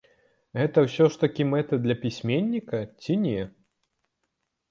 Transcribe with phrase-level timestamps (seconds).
[0.59, 3.41] Гэта ўсё ж такі мэта для пісьменніка ці не?